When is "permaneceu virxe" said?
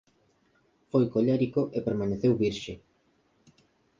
1.87-2.73